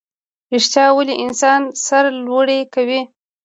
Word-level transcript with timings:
ریښتیا 0.53 0.85
ویل 0.93 1.11
انسان 1.23 1.61
سرلوړی 1.85 2.59
کوي 2.73 3.01